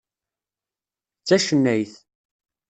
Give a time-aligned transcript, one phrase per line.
[1.19, 1.93] D tacennayt.